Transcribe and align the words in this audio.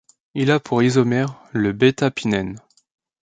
Il 0.33 0.49
a 0.49 0.59
pour 0.59 0.81
isomère 0.81 1.35
le 1.53 1.71
β-pinène. 1.71 2.57